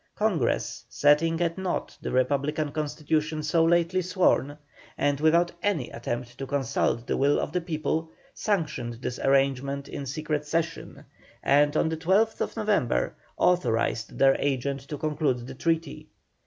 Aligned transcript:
Congress, 0.15 0.83
setting 0.89 1.39
at 1.41 1.59
naught 1.59 1.95
the 2.01 2.09
Republican 2.11 2.71
constitution 2.71 3.43
so 3.43 3.63
lately 3.63 4.01
sworn, 4.01 4.57
and 4.97 5.19
without 5.19 5.51
any 5.61 5.91
attempt 5.91 6.39
to 6.39 6.47
consult 6.47 7.05
the 7.05 7.15
will 7.15 7.39
of 7.39 7.51
the 7.51 7.61
people, 7.61 8.09
sanctioned 8.33 8.95
this 8.95 9.19
arrangement 9.19 9.87
in 9.87 10.03
secret 10.07 10.43
session, 10.43 11.05
and 11.43 11.77
on 11.77 11.87
the 11.87 11.97
12th 11.97 12.57
November 12.57 13.13
authorised 13.37 14.17
their 14.17 14.35
agent 14.39 14.79
to 14.79 14.97
conclude 14.97 15.45
the 15.45 15.53
treaty. 15.53 16.07